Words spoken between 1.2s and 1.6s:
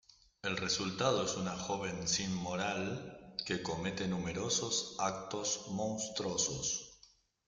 es una